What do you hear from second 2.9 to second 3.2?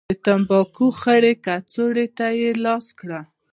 کړ.